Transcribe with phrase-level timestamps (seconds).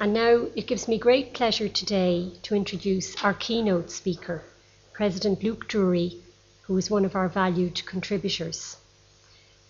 [0.00, 4.44] And now it gives me great pleasure today to introduce our keynote speaker,
[4.92, 6.22] President Luke Drury,
[6.62, 8.76] who is one of our valued contributors.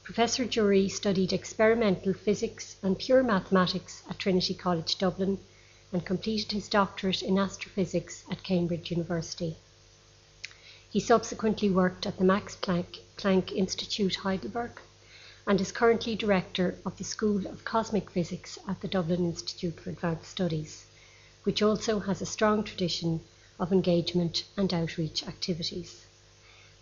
[0.03, 5.38] Professor Drury studied experimental physics and pure mathematics at Trinity College Dublin
[5.95, 9.56] and completed his doctorate in astrophysics at Cambridge University.
[10.90, 14.79] He subsequently worked at the Max Planck, Planck Institute Heidelberg
[15.49, 19.89] and is currently director of the School of Cosmic Physics at the Dublin Institute for
[19.89, 20.85] Advanced Studies,
[21.45, 23.23] which also has a strong tradition
[23.59, 26.05] of engagement and outreach activities.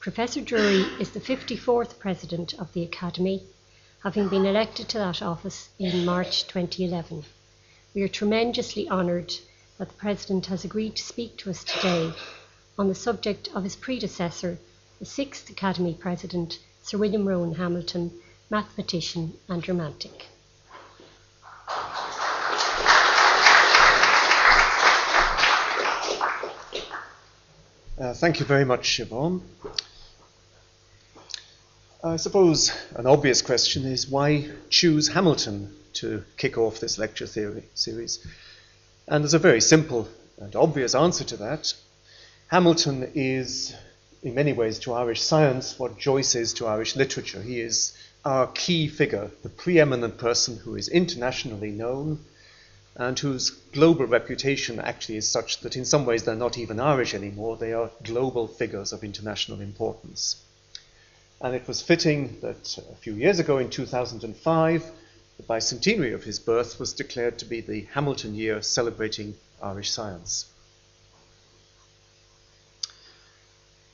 [0.01, 3.45] Professor Drury is the 54th President of the Academy,
[4.03, 7.25] having been elected to that office in March 2011.
[7.95, 9.33] We are tremendously honoured
[9.79, 12.13] that the President has agreed to speak to us today
[12.77, 14.59] on the subject of his predecessor,
[14.99, 18.11] the sixth Academy President, Sir William Rowan Hamilton,
[18.51, 20.27] mathematician and romantic.
[27.99, 29.41] Uh, thank you very much, Siobhan.
[32.05, 37.65] I suppose an obvious question is why choose Hamilton to kick off this lecture theory
[37.75, 38.25] series?
[39.09, 41.73] And there's a very simple and obvious answer to that.
[42.49, 43.75] Hamilton is,
[44.23, 47.41] in many ways, to Irish science what Joyce is to Irish literature.
[47.41, 47.97] He is
[48.27, 52.19] our key figure, the preeminent person who is internationally known
[52.97, 57.15] and whose global reputation actually is such that in some ways they're not even Irish
[57.15, 60.43] anymore, they are global figures of international importance.
[61.41, 64.91] And it was fitting that uh, a few years ago in 2005,
[65.37, 70.47] the bicentenary of his birth was declared to be the Hamilton year celebrating Irish science.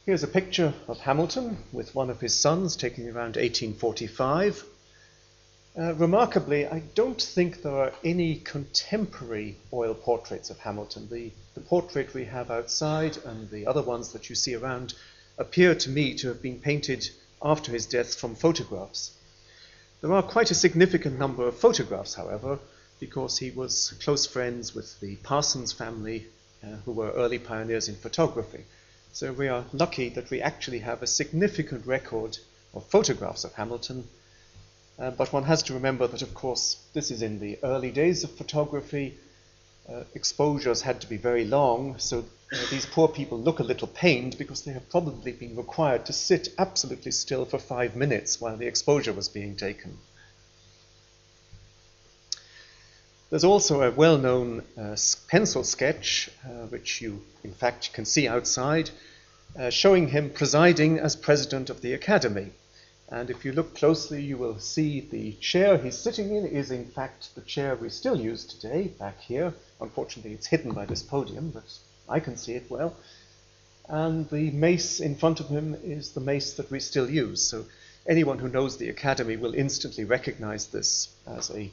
[0.04, 4.64] Here's a picture of Hamilton with one of his sons taken around 1845.
[5.78, 11.08] Uh, remarkably, I don't think there are any contemporary oil portraits of Hamilton.
[11.08, 14.94] The, the portrait we have outside and the other ones that you see around
[15.38, 17.08] appear to me to have been painted
[17.40, 19.12] after his death from photographs.
[20.00, 22.58] There are quite a significant number of photographs, however,
[22.98, 26.26] because he was close friends with the Parsons family,
[26.60, 28.64] uh, who were early pioneers in photography.
[29.12, 32.38] So we are lucky that we actually have a significant record
[32.74, 34.08] of photographs of Hamilton
[34.98, 38.24] uh, but one has to remember that, of course, this is in the early days
[38.24, 39.18] of photography.
[39.88, 43.88] Uh, exposures had to be very long, so uh, these poor people look a little
[43.88, 48.56] pained because they have probably been required to sit absolutely still for five minutes while
[48.56, 49.98] the exposure was being taken.
[53.32, 54.94] There's also a well known uh,
[55.26, 58.90] pencil sketch, uh, which you, in fact, can see outside,
[59.58, 62.50] uh, showing him presiding as president of the Academy.
[63.08, 66.84] And if you look closely, you will see the chair he's sitting in is, in
[66.84, 69.54] fact, the chair we still use today, back here.
[69.80, 71.64] Unfortunately, it's hidden by this podium, but
[72.10, 72.94] I can see it well.
[73.88, 77.40] And the mace in front of him is the mace that we still use.
[77.40, 77.64] So
[78.06, 81.70] anyone who knows the Academy will instantly recognize this as a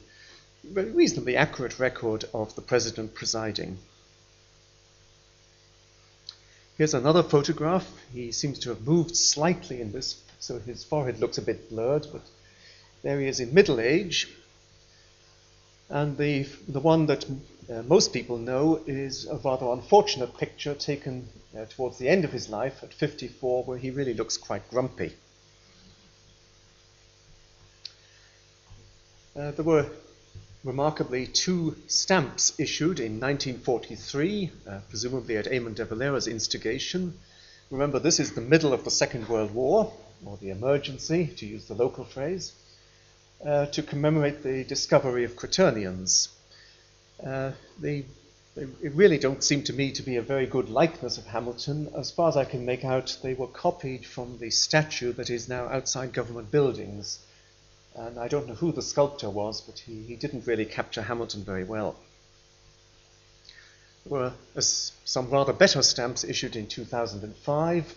[0.64, 3.78] reasonably accurate record of the president presiding.
[6.76, 7.90] Here's another photograph.
[8.12, 12.06] He seems to have moved slightly in this so his forehead looks a bit blurred,
[12.10, 12.22] but
[13.02, 14.28] there he is in middle age.
[15.90, 17.26] And the, the one that
[17.70, 22.32] uh, most people know is a rather unfortunate picture taken uh, towards the end of
[22.32, 25.12] his life at 54, where he really looks quite grumpy.
[29.36, 29.86] Uh, there were
[30.62, 37.18] remarkably two stamps issued in 1943, uh, presumably at Eamon de Valera's instigation.
[37.70, 39.92] Remember, this is the middle of the Second World War,
[40.24, 42.52] or the emergency, to use the local phrase,
[43.44, 46.28] uh, to commemorate the discovery of quaternions.
[47.24, 48.04] Uh, they,
[48.54, 51.90] they, really don't seem to me to be a very good likeness of Hamilton.
[51.96, 55.48] As far as I can make out, they were copied from the statue that is
[55.48, 57.18] now outside government buildings.
[58.06, 61.44] And I don't know who the sculptor was, but he, he didn't really capture Hamilton
[61.44, 61.96] very well.
[64.06, 67.96] There were some rather better stamps issued in 2005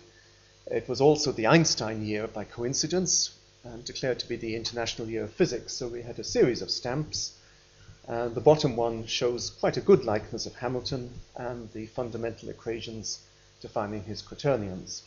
[0.66, 3.32] it was also the Einstein year by coincidence
[3.64, 5.74] and declared to be the International Year of Physics.
[5.74, 7.32] So we had a series of stamps.
[8.08, 13.20] And the bottom one shows quite a good likeness of Hamilton and the fundamental equations
[13.60, 15.02] defining his quaternions.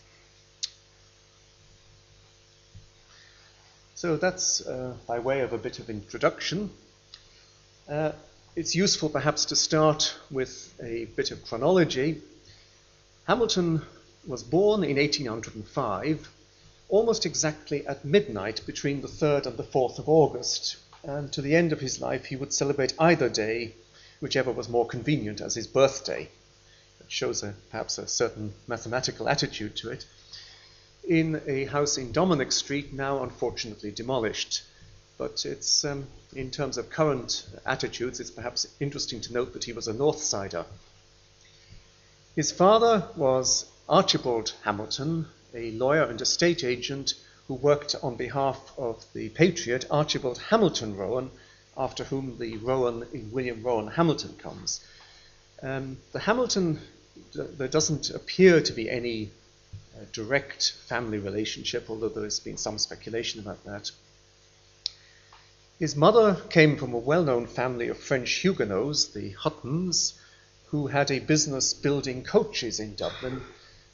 [3.98, 6.70] So that's uh, by way of a bit of introduction.
[7.90, 8.12] Uh,
[8.56, 12.22] it's useful perhaps to start with a bit of chronology.
[13.26, 13.82] Hamilton
[14.28, 16.30] was born in 1805,
[16.90, 20.78] almost exactly at midnight between the 3rd and the 4th of August.
[21.02, 23.74] And to the end of his life, he would celebrate either day
[24.20, 26.30] whichever was more convenient as his birthday.
[27.00, 30.06] It shows a, perhaps a certain mathematical attitude to it.
[31.04, 34.64] In a house in Dominic Street, now unfortunately demolished.
[35.18, 39.74] But it's, um, in terms of current attitudes, it's perhaps interesting to note that he
[39.74, 40.66] was a North Sider.
[42.36, 47.14] His father was Archibald Hamilton, a lawyer and estate agent
[47.48, 51.32] who worked on behalf of the patriot Archibald Hamilton Rowan,
[51.78, 54.82] after whom the Rowan in William Rowan Hamilton comes.
[55.64, 56.80] Um, the Hamilton,
[57.34, 59.32] there doesn't appear to be any
[60.06, 63.92] direct family relationship, although there has been some speculation about that.
[65.80, 70.14] His mother came from a well known family of French Huguenots, the Huttons,
[70.68, 73.42] who had a business building coaches in Dublin.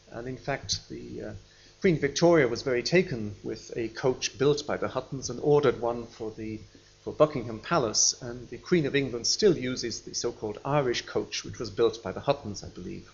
[0.10, 1.34] And in fact, the uh,
[1.82, 6.08] Queen Victoria was very taken with a coach built by the Huttons and ordered one
[6.08, 6.60] for the
[7.04, 11.60] for Buckingham Palace, and the Queen of England still uses the so-called Irish coach, which
[11.60, 13.12] was built by the Huttons, I believe.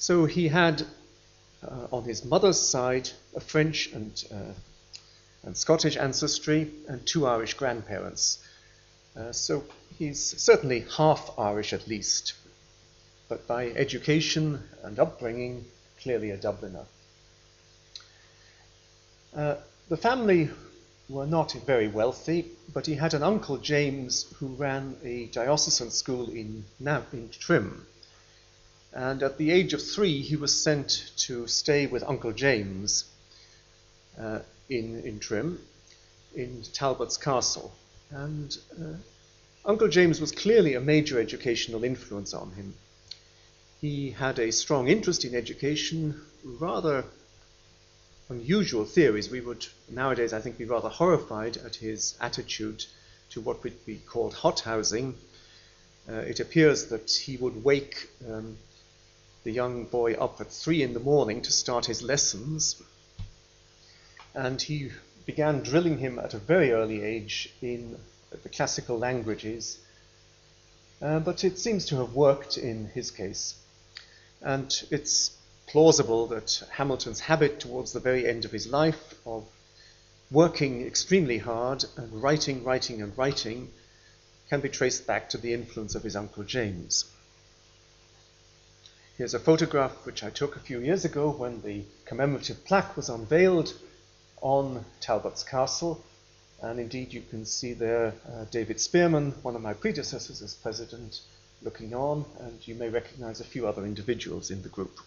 [0.00, 0.86] So he had,
[1.60, 4.52] uh, on his mother's side, a French and, uh,
[5.42, 8.38] and Scottish ancestry, and two Irish grandparents.
[9.16, 9.64] Uh, so
[9.98, 12.34] he's certainly half Irish at least,
[13.28, 15.64] but by education and upbringing,
[16.00, 16.86] clearly a Dubliner.
[19.34, 19.56] Uh,
[19.88, 20.48] the family
[21.08, 26.30] were not very wealthy, but he had an uncle James who ran a diocesan school
[26.30, 26.64] in,
[27.12, 27.84] in Trim.
[28.98, 33.04] And at the age of three, he was sent to stay with Uncle James
[34.18, 35.60] uh, in, in Trim,
[36.34, 37.72] in Talbot's Castle.
[38.10, 38.96] And uh,
[39.64, 42.74] Uncle James was clearly a major educational influence on him.
[43.80, 47.04] He had a strong interest in education, rather
[48.28, 49.30] unusual theories.
[49.30, 52.84] We would nowadays, I think, be rather horrified at his attitude
[53.30, 55.14] to what would be called hothousing.
[56.08, 58.56] Uh, it appears that he would wake um,
[59.48, 62.82] the young boy up at three in the morning to start his lessons,
[64.34, 64.90] and he
[65.24, 67.98] began drilling him at a very early age in
[68.42, 69.78] the classical languages.
[71.00, 73.54] Uh, but it seems to have worked in his case.
[74.42, 75.30] And it's
[75.66, 79.46] plausible that Hamilton's habit towards the very end of his life of
[80.30, 83.72] working extremely hard and writing, writing, and writing
[84.50, 87.06] can be traced back to the influence of his Uncle James.
[89.18, 93.08] Here's a photograph which I took a few years ago when the commemorative plaque was
[93.08, 93.74] unveiled
[94.40, 96.04] on Talbot's Castle.
[96.62, 101.18] And indeed, you can see there uh, David Spearman, one of my predecessors as president,
[101.62, 105.00] looking on, and you may recognize a few other individuals in the group.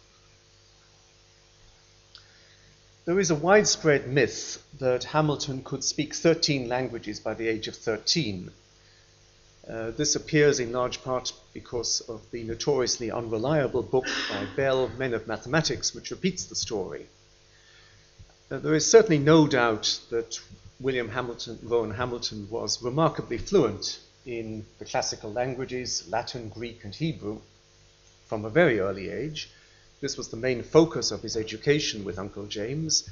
[3.06, 7.78] There is a widespread myth that Hamilton could speak 13 languages by the age of
[7.78, 8.52] 13.
[9.70, 15.14] Uh, this appears in large part because of the notoriously unreliable book by Bell, Men
[15.14, 17.06] of Mathematics, which repeats the story.
[18.50, 20.40] Uh, there is certainly no doubt that
[20.80, 27.40] William Hamilton, Rowan Hamilton, was remarkably fluent in the classical languages, Latin, Greek, and Hebrew,
[28.26, 29.50] from a very early age.
[30.02, 33.08] This was the main focus of his education with Uncle James,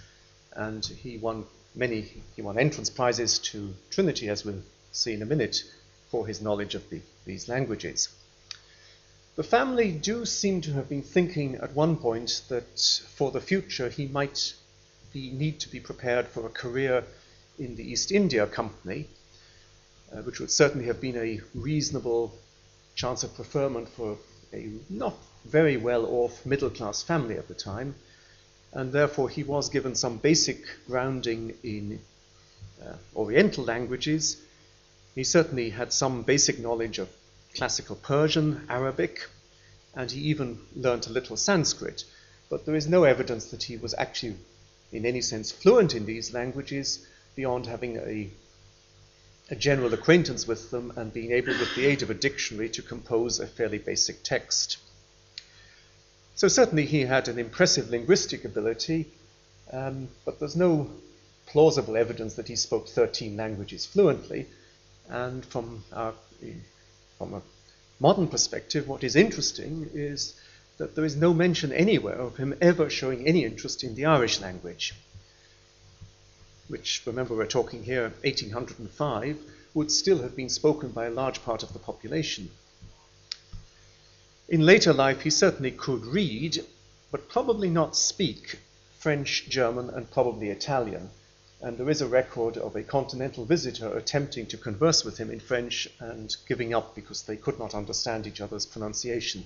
[0.54, 5.26] and he won many, he won entrance prizes to Trinity, as we'll see in a
[5.26, 5.64] minute,
[6.10, 8.10] for his knowledge of the, these languages.
[9.36, 12.80] The family do seem to have been thinking at one point that
[13.16, 14.54] for the future he might
[15.14, 17.06] be, need to be prepared for a career
[17.58, 19.08] in the East India Company,
[20.12, 22.34] uh, which would certainly have been a reasonable
[22.96, 24.18] chance of preferment for
[24.52, 27.96] a not very well off middle class family at the time,
[28.74, 32.00] and therefore he was given some basic grounding in
[32.84, 34.38] uh, Oriental languages.
[35.16, 37.10] He certainly had some basic knowledge of
[37.56, 39.28] classical Persian, Arabic,
[39.96, 42.04] and he even learnt a little Sanskrit.
[42.50, 44.38] But there is no evidence that he was actually,
[44.92, 48.30] in any sense, fluent in these languages beyond having a,
[49.50, 52.82] a general acquaintance with them and being able, with the aid of a dictionary, to
[52.82, 54.78] compose a fairly basic text.
[56.36, 59.12] So certainly he had an impressive linguistic ability,
[59.72, 60.90] um, but there's no
[61.48, 64.48] plausible evidence that he spoke 13 languages fluently.
[65.10, 66.14] And from, our,
[67.18, 67.42] from a
[68.00, 70.36] modern perspective, what is interesting is
[70.78, 74.40] that there is no mention anywhere of him ever showing any interest in the Irish
[74.40, 74.94] language,
[76.68, 79.38] which, remember, we're talking here 1805,
[79.74, 82.50] would still have been spoken by a large part of the population.
[84.48, 86.64] In later life, he certainly could read,
[87.12, 88.60] but probably not speak
[89.00, 91.10] French, German, and probably Italian.
[91.62, 95.40] And there is a record of a continental visitor attempting to converse with him in
[95.40, 99.44] French and giving up because they could not understand each other's pronunciation.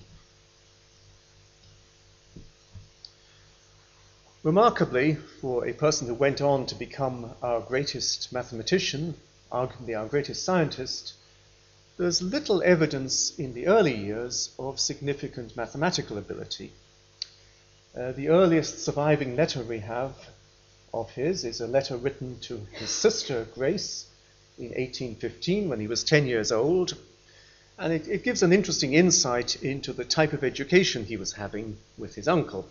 [4.44, 9.14] Remarkably, for a person who went on to become our greatest mathematician,
[9.50, 11.14] arguably our greatest scientist,
[11.96, 16.72] there's little evidence in the early years of significant mathematical ability.
[17.96, 20.14] Uh, the earliest surviving letter we have
[21.00, 24.06] of his is a letter written to his sister Grace
[24.58, 26.96] in 1815 when he was 10 years old.
[27.78, 31.76] And it, it gives an interesting insight into the type of education he was having
[31.98, 32.68] with his uncle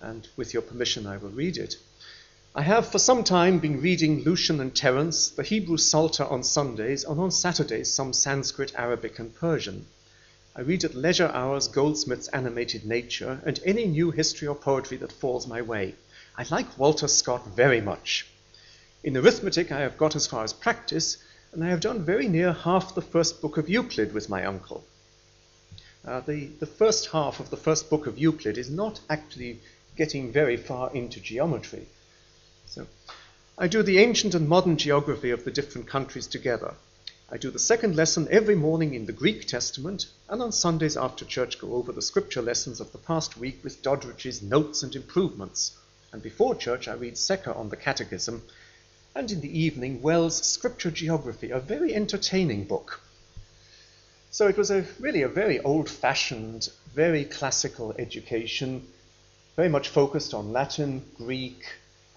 [0.00, 1.76] and with your permission, I will read it.
[2.54, 7.04] I have for some time been reading Lucian and Terence, the Hebrew Psalter on Sundays,
[7.04, 9.86] and on Saturdays some Sanskrit, Arabic, and Persian.
[10.56, 15.12] I read at leisure hours Goldsmith's Animated Nature and any new history or poetry that
[15.12, 15.94] falls my way.
[16.38, 18.24] I like Walter Scott very much.
[19.02, 21.16] In arithmetic, I have got as far as practice,
[21.50, 24.84] and I have done very near half the first book of Euclid with my uncle.
[26.04, 29.58] Uh, the, the first half of the first book of Euclid is not actually
[29.96, 31.88] getting very far into geometry.
[32.66, 32.86] So
[33.58, 36.74] I do the ancient and modern geography of the different countries together.
[37.32, 41.24] I do the second lesson every morning in the Greek Testament, and on Sundays after
[41.24, 45.76] church go over the scripture lessons of the past week with Doddridge's notes and improvements.
[46.12, 48.42] And before church, I read Secker on the Catechism,
[49.14, 53.00] and in the evening, Wells' Scripture Geography, a very entertaining book.
[54.30, 58.86] So it was a, really a very old fashioned, very classical education
[59.58, 61.64] very much focused on Latin, Greek,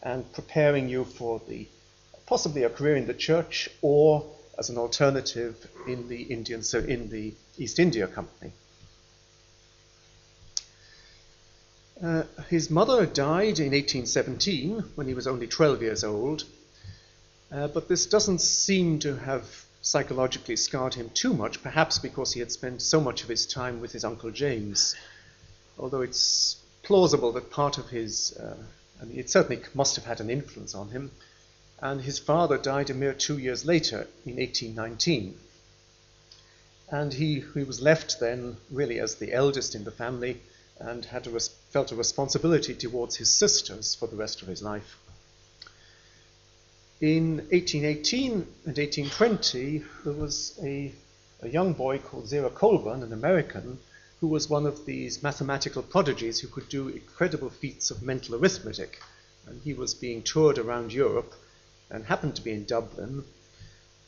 [0.04, 1.68] and preparing you for the
[2.28, 4.24] possibly a career in the church or
[4.60, 5.56] as an alternative
[5.88, 8.52] in the Indian, so in the East India Company.
[12.04, 12.22] Uh,
[12.52, 16.44] his mother died in 1817 when he was only 12 years old,
[17.50, 22.42] uh, but this doesn't seem to have psychologically scarred him too much, perhaps because he
[22.42, 24.96] had spent so much of his time with his Uncle James.
[25.80, 28.58] Although it's plausible that part of his, uh,
[29.02, 31.12] I mean, it certainly must have had an influence on him.
[31.80, 35.38] And his father died a mere two years later, in 1819.
[36.90, 40.42] And he, he was left then really as the eldest in the family
[40.80, 44.98] and had res- felt a responsibility towards his sisters for the rest of his life.
[47.00, 50.92] In 1818 and 1820, there was a,
[51.42, 53.80] a young boy called Zerah Colburn, an American,
[54.20, 59.02] who was one of these mathematical prodigies who could do incredible feats of mental arithmetic.
[59.48, 61.34] And he was being toured around Europe
[61.90, 63.24] and happened to be in Dublin.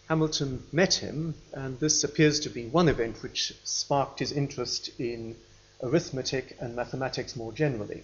[0.07, 5.35] Hamilton met him, and this appears to be one event which sparked his interest in
[5.83, 8.03] arithmetic and mathematics more generally.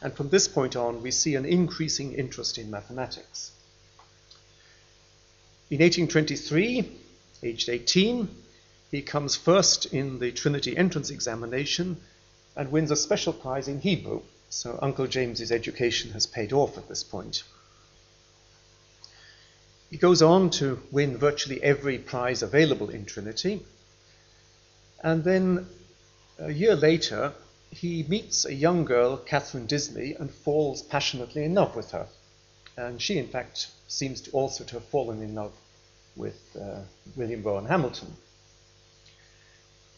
[0.00, 3.52] And from this point on, we see an increasing interest in mathematics.
[5.70, 6.90] In 1823,
[7.42, 8.28] aged 18,
[8.90, 12.00] he comes first in the Trinity entrance examination
[12.56, 14.22] and wins a special prize in Hebrew.
[14.48, 17.42] So Uncle James's education has paid off at this point.
[19.90, 23.62] He goes on to win virtually every prize available in Trinity.
[25.02, 25.66] And then
[26.38, 27.32] a year later,
[27.70, 32.06] he meets a young girl, Catherine Disney, and falls passionately in love with her.
[32.76, 35.52] And she, in fact, seems to also to have fallen in love
[36.16, 36.80] with uh,
[37.16, 38.16] William Rowan Hamilton.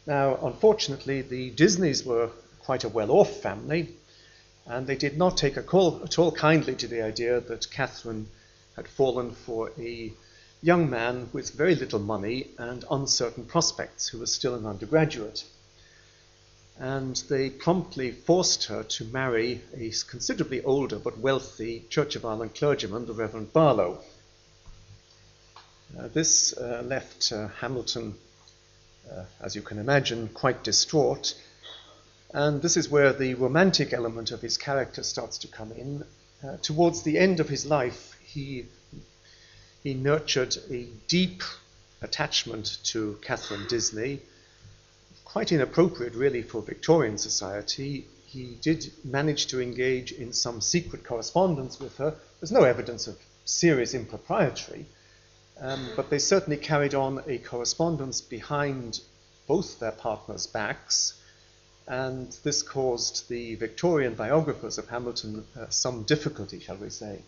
[0.07, 2.31] Now, unfortunately, the Disneys were
[2.61, 3.95] quite a well off family,
[4.67, 8.29] and they did not take at all kindly to the idea that Catherine
[8.77, 10.13] had fallen for a
[10.63, 15.45] young man with very little money and uncertain prospects who was still an undergraduate.
[16.81, 22.57] And they promptly forced her to marry a considerably older but wealthy Church of Ireland
[22.57, 24.01] clergyman, the Reverend Barlow.
[25.97, 28.15] Uh, this uh, left uh, Hamilton
[29.11, 31.35] uh, as you can imagine, quite distraught.
[32.33, 36.05] And this is where the romantic element of his character starts to come in.
[36.43, 38.67] Uh, towards the end of his life, he,
[39.83, 41.43] he nurtured a deep
[42.03, 44.21] attachment to Catherine Disney,
[45.33, 48.07] quite inappropriate, really, for Victorian society.
[48.25, 52.15] He did manage to engage in some secret correspondence with her.
[52.41, 54.87] There's no evidence of serious impropriety,
[55.61, 59.01] um, but they certainly carried on a correspondence behind
[59.47, 61.21] both their partners' backs,
[61.87, 67.21] and this caused the Victorian biographers of Hamilton uh, some difficulty, shall we say.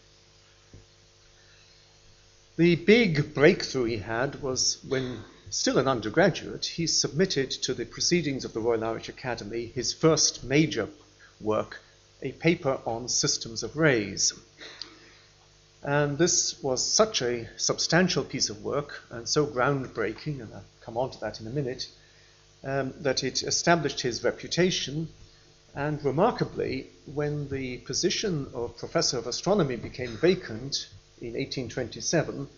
[2.57, 5.19] The big breakthrough he had was when,
[5.53, 10.43] still an undergraduate, he submitted to the proceedings of the Royal Irish Academy his first
[10.43, 10.89] major
[11.43, 11.81] work,
[12.23, 14.33] a paper on systems of rays.
[15.83, 20.97] And this was such a substantial piece of work and so groundbreaking, and I'll come
[20.97, 21.87] on to that in a minute,
[22.65, 25.09] um, that it established his reputation.
[25.75, 30.89] And remarkably, when the position of professor of astronomy became vacant
[31.21, 32.49] in 1827,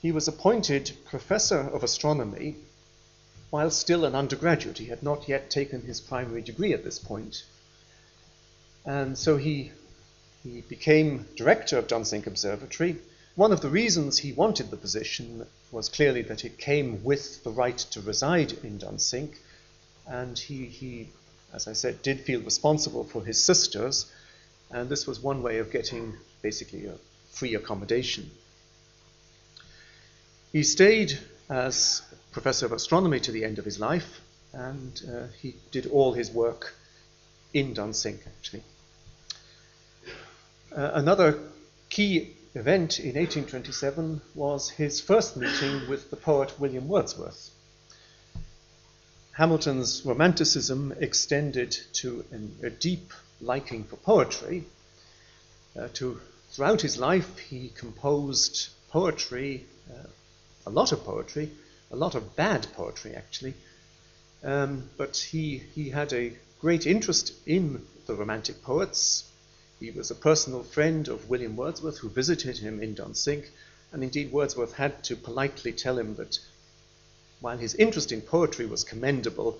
[0.00, 2.56] he was appointed professor of astronomy
[3.50, 4.78] while still an undergraduate.
[4.78, 7.44] He had not yet taken his primary degree at this point.
[8.86, 9.72] And so he,
[10.42, 12.96] he became director of Dunsink Observatory.
[13.34, 17.50] One of the reasons he wanted the position was clearly that it came with the
[17.50, 19.34] right to reside in Dunsink.
[20.06, 21.08] And he, he,
[21.52, 24.10] as I said, did feel responsible for his sisters.
[24.70, 26.94] And this was one way of getting basically a
[27.32, 28.30] free accommodation.
[30.52, 31.16] He stayed
[31.48, 32.02] as
[32.32, 34.20] professor of astronomy to the end of his life,
[34.52, 36.74] and uh, he did all his work
[37.54, 38.64] in Dunsink, actually.
[40.76, 41.38] Uh, another
[41.88, 47.50] key event in 1827 was his first meeting with the poet William Wordsworth.
[49.32, 54.64] Hamilton's romanticism extended to an, a deep liking for poetry.
[55.78, 60.08] Uh, to, throughout his life, he composed poetry, uh,
[60.66, 61.50] a lot of poetry,
[61.90, 63.54] a lot of bad poetry actually.
[64.42, 69.24] Um, but he, he had a great interest in the Romantic poets.
[69.78, 73.46] He was a personal friend of William Wordsworth, who visited him in Dunsink,
[73.92, 76.38] and indeed Wordsworth had to politely tell him that
[77.40, 79.58] while his interest in poetry was commendable,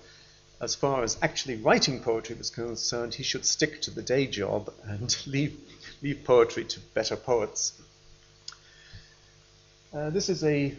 [0.61, 4.71] as far as actually writing poetry was concerned, he should stick to the day job
[4.83, 5.59] and leave,
[6.03, 7.73] leave poetry to better poets.
[9.91, 10.75] Uh, this is a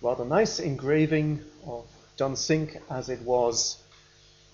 [0.00, 1.84] rather nice engraving of
[2.16, 3.78] Dunsink as it was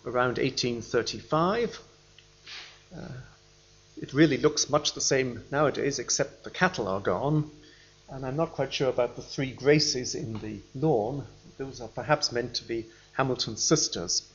[0.06, 1.80] around 1835.
[2.94, 3.00] Uh,
[4.00, 7.50] it really looks much the same nowadays, except the cattle are gone.
[8.08, 11.26] And I'm not quite sure about the three graces in the lawn.
[11.58, 14.28] Those are perhaps meant to be Hamilton's sisters.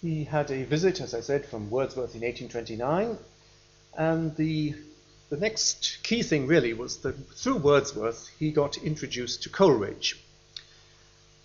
[0.00, 3.18] He had a visit, as I said, from Wordsworth in 1829,
[3.96, 4.74] and the
[5.30, 10.18] the next key thing really was that through Wordsworth he got introduced to Coleridge.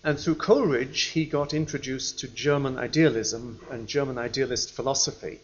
[0.02, 5.40] And through Coleridge he got introduced to German idealism and German idealist philosophy.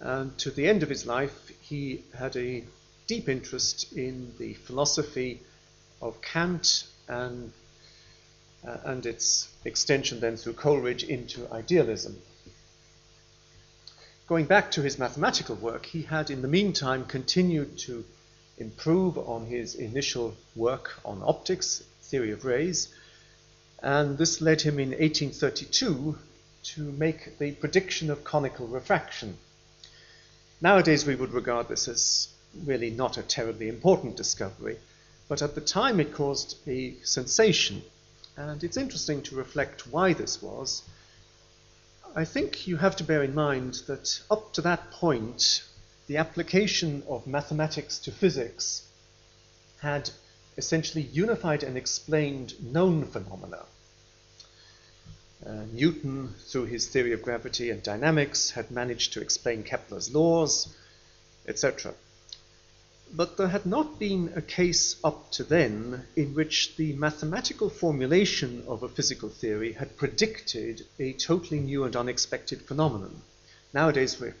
[0.00, 2.64] And to the end of his life he had a
[3.06, 5.40] deep interest in the philosophy
[6.02, 7.52] of Kant and,
[8.66, 12.20] uh, and its extension then through Coleridge into idealism.
[14.28, 18.04] Going back to his mathematical work, he had in the meantime continued to
[18.58, 22.88] improve on his initial work on optics, theory of rays,
[23.80, 26.18] and this led him in 1832
[26.64, 29.38] to make the prediction of conical refraction.
[30.60, 32.26] Nowadays, we would regard this as
[32.64, 34.78] really not a terribly important discovery,
[35.28, 37.80] but at the time it caused a sensation,
[38.36, 40.82] and it's interesting to reflect why this was
[42.18, 45.62] I think you have to bear in mind that up to that point,
[46.06, 48.88] the application of mathematics to physics
[49.82, 50.08] had
[50.56, 53.66] essentially unified and explained known phenomena.
[55.44, 60.74] Uh, Newton, through his theory of gravity and dynamics, had managed to explain Kepler's laws,
[61.46, 61.92] etc.
[63.12, 68.64] But there had not been a case up to then in which the mathematical formulation
[68.66, 73.22] of a physical theory had predicted a totally new and unexpected phenomenon.
[73.72, 74.34] Nowadays, we've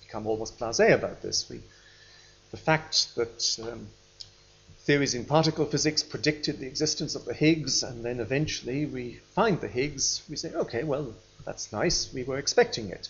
[0.00, 1.48] become almost blasé about this.
[1.50, 1.60] We,
[2.50, 3.88] the fact that um,
[4.80, 9.60] theories in particle physics predicted the existence of the Higgs, and then eventually we find
[9.60, 13.08] the Higgs, we say, okay, well, that's nice, we were expecting it.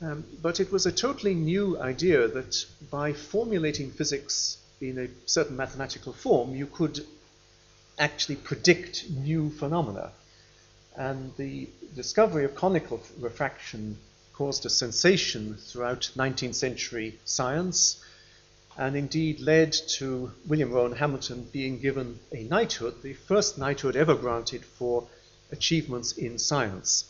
[0.00, 5.56] Um, but it was a totally new idea that by formulating physics in a certain
[5.56, 7.06] mathematical form, you could
[7.98, 10.10] actually predict new phenomena.
[10.96, 13.98] And the discovery of conical refraction
[14.32, 18.02] caused a sensation throughout 19th century science
[18.76, 24.16] and indeed led to William Rowan Hamilton being given a knighthood, the first knighthood ever
[24.16, 25.06] granted for
[25.52, 27.04] achievements in science.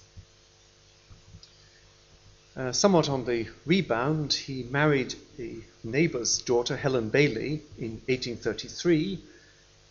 [2.57, 9.19] Uh, somewhat on the rebound, he married a neighbor's daughter, Helen Bailey, in 1833,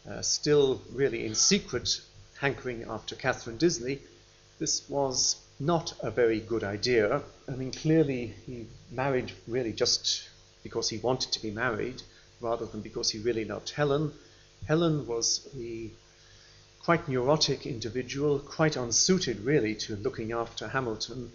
[0.09, 1.99] uh, still really in secret
[2.39, 3.99] hankering after Catherine Disney.
[4.59, 7.21] This was not a very good idea.
[7.49, 10.29] I mean, clearly he married really just
[10.63, 12.01] because he wanted to be married
[12.39, 14.13] rather than because he really loved Helen.
[14.67, 15.91] Helen was a
[16.81, 21.29] quite neurotic individual, quite unsuited really to looking after Hamilton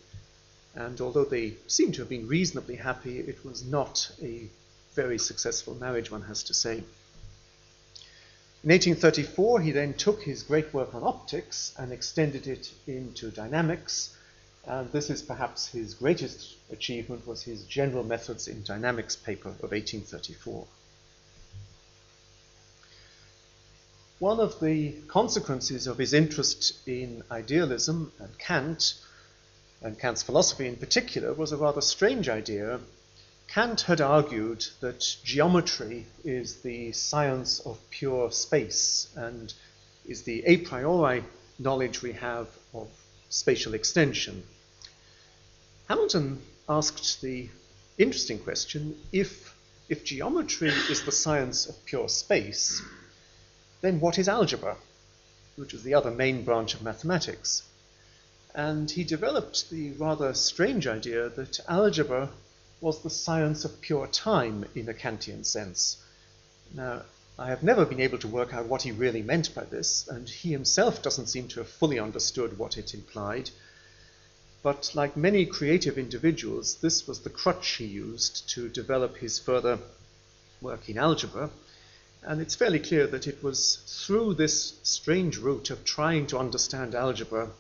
[0.78, 4.48] And although they seem to have been reasonably happy, it was not a
[4.94, 6.84] very successful marriage, one has to say.
[8.62, 14.16] In 1834, he then took his great work on optics and extended it into dynamics.
[14.66, 19.72] And this is perhaps his greatest achievement was his General Methods in Dynamics paper of
[19.72, 20.64] 1834.
[24.20, 28.94] One of the consequences of his interest in idealism and Kant,
[29.80, 32.80] and Kant's philosophy in particular, was a rather strange idea.
[33.46, 39.54] Kant had argued that geometry is the science of pure space and
[40.06, 41.22] is the a priori
[41.58, 42.88] knowledge we have of
[43.30, 44.42] spatial extension.
[45.88, 47.48] Hamilton asked the
[47.96, 49.54] interesting question if,
[49.88, 52.82] if geometry is the science of pure space,
[53.80, 54.76] then what is algebra,
[55.56, 57.62] which was the other main branch of mathematics?
[58.54, 62.30] And he developed the rather strange idea that algebra
[62.80, 65.96] was the science of pure time in a Kantian sense.
[66.74, 67.02] Now,
[67.38, 70.28] I have never been able to work out what he really meant by this, and
[70.28, 73.50] he himself doesn't seem to have fully understood what it implied.
[74.62, 79.78] But like many creative individuals, this was the crutch he used to develop his further
[80.60, 81.50] work in algebra.
[82.22, 86.94] And it's fairly clear that it was through this strange route of trying to understand
[86.94, 87.50] algebra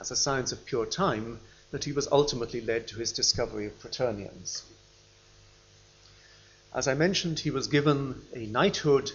[0.00, 3.80] as a science of pure time that he was ultimately led to his discovery of
[3.80, 4.62] quaternions.
[6.74, 9.10] As I mentioned, he was given a knighthood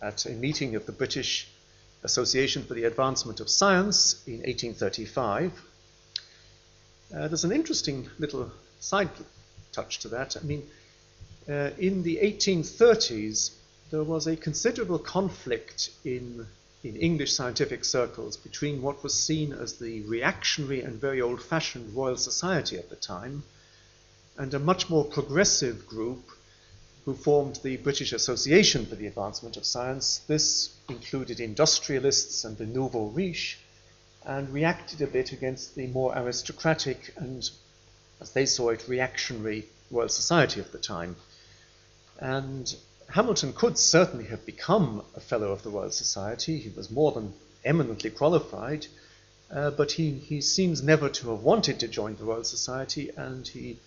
[0.00, 1.48] at a meeting of the British
[2.02, 5.52] Association for the Advancement of Science in 1835.
[7.14, 9.10] Uh, there's an interesting little side
[9.72, 10.36] touch to that.
[10.36, 10.66] I mean,
[11.48, 13.52] uh, in the 1830s,
[13.90, 16.46] there was a considerable conflict in,
[16.84, 21.94] in English scientific circles between what was seen as the reactionary and very old fashioned
[21.94, 23.42] Royal Society at the time
[24.36, 26.30] and a much more progressive group
[27.04, 30.18] who formed the British Association for the Advancement of Science.
[30.26, 33.58] This included industrialists and the nouveau riche
[34.24, 37.48] and reacted a bit against the more aristocratic and,
[38.20, 41.16] as they saw it, reactionary Royal Society of the time.
[42.18, 42.74] And
[43.12, 46.58] Hamilton could certainly have become a Fellow of the Royal Society.
[46.58, 48.86] He was more than eminently qualified,
[49.50, 53.46] uh, but he, he seems never to have wanted to join the Royal Society, and
[53.46, 53.78] he,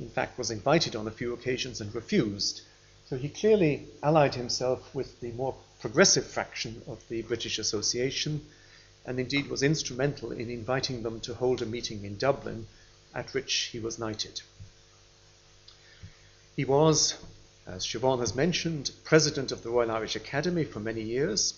[0.00, 2.60] in fact, was invited on a few occasions and refused.
[3.08, 8.46] So he clearly allied himself with the more progressive fraction of the British Association,
[9.04, 12.68] and indeed was instrumental in inviting them to hold a meeting in Dublin,
[13.12, 14.40] at which he was knighted.
[16.54, 17.14] He was,
[17.68, 21.54] as Siobhan has mentioned, president of the Royal Irish Academy for many years,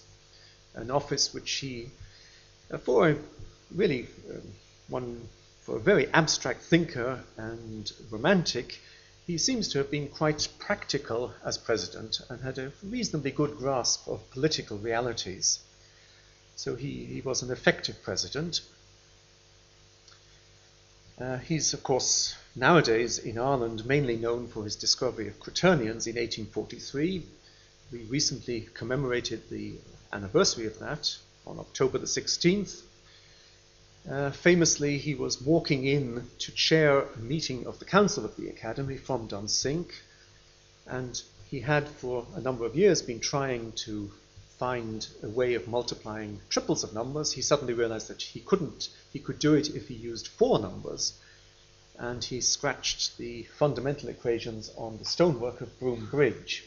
[0.75, 1.89] an office which he,
[2.71, 3.17] uh, for
[3.75, 4.43] really um,
[4.89, 5.29] one,
[5.63, 8.81] for a very abstract thinker and romantic,
[9.27, 14.09] he seems to have been quite practical as president and had a reasonably good grasp
[14.09, 15.61] of political realities.
[16.57, 18.61] So he, he was an effective president.
[21.21, 26.17] Uh, he's, of course, nowadays in Ireland mainly known for his discovery of quaternions in
[26.17, 27.25] 1843.
[27.93, 29.75] We recently commemorated the
[30.13, 32.83] anniversary of that on October the 16th.
[34.09, 38.49] Uh, famously, he was walking in to chair a meeting of the Council of the
[38.49, 39.93] Academy from Dunsink,
[40.87, 44.11] and he had for a number of years been trying to
[44.59, 47.33] find a way of multiplying triples of numbers.
[47.33, 51.15] He suddenly realized that he couldn't, he could do it if he used four numbers,
[52.01, 56.65] and he scratched the fundamental equations on the stonework of Broom Bridge.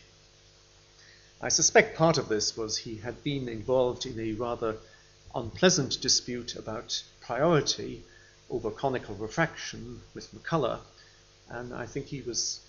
[1.42, 4.78] I suspect part of this was he had been involved in a rather
[5.34, 8.04] unpleasant dispute about priority
[8.52, 10.82] over conical refraction with MacCullagh,
[11.50, 12.60] and I think he was.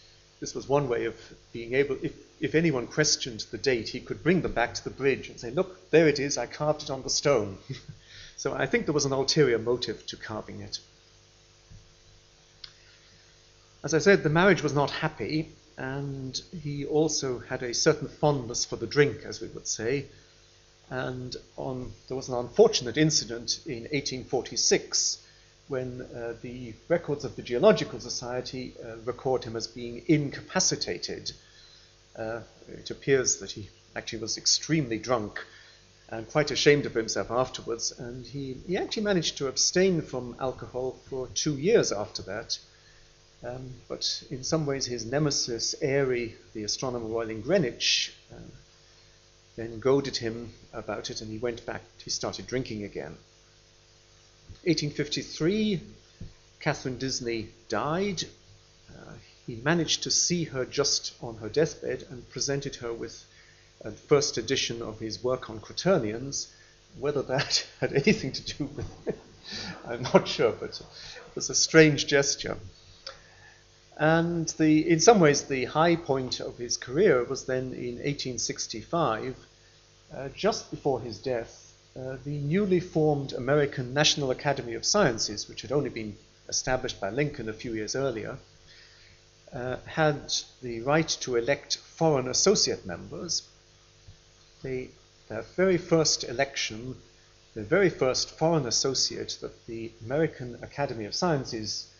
[0.40, 1.14] This was one way of
[1.52, 4.90] being able, if, if anyone questioned the date, he could bring them back to the
[4.90, 7.58] bridge and say, Look, there it is, I carved it on the stone.
[8.36, 10.80] so I think there was an ulterior motive to carving it.
[13.84, 18.64] As I said, the marriage was not happy, and he also had a certain fondness
[18.64, 20.06] for the drink, as we would say.
[20.88, 25.18] And on, there was an unfortunate incident in 1846
[25.68, 31.32] when uh, the records of the Geological Society uh, record him as being incapacitated.
[32.16, 35.44] Uh, it appears that he actually was extremely drunk
[36.08, 40.96] and quite ashamed of himself afterwards, and he, he actually managed to abstain from alcohol
[41.10, 42.58] for two years after that.
[43.44, 48.38] Um, but in some ways, his nemesis, Airy, the astronomer royal in Greenwich, uh,
[49.56, 53.16] then goaded him about it, and he went back, he started drinking again.
[54.64, 55.80] 1853,
[56.58, 58.24] Catherine Disney died,
[58.90, 59.12] uh,
[59.46, 63.24] he managed to see her just on her deathbed and presented her with
[63.82, 66.50] a first edition of his work on quaternions.
[66.98, 69.18] Whether that had anything to do with it,
[69.86, 72.56] I'm not sure, but it was a strange gesture.
[73.96, 79.36] And the, in some ways, the high point of his career was then in 1865,
[80.12, 85.62] uh, just before his death, uh, the newly formed American National Academy of Sciences, which
[85.62, 86.16] had only been
[86.48, 88.36] established by Lincoln a few years earlier,
[89.52, 93.42] uh, had the right to elect foreign associate members.
[94.62, 94.88] The,
[95.28, 96.96] their very first election,
[97.54, 101.93] the very first foreign associate that the American Academy of Sciences